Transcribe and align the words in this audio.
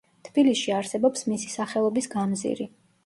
თბილისში 0.27 0.71
არსებობს 0.77 1.23
მისი 1.33 1.53
სახელობის 1.57 2.09
გამზირი. 2.15 2.69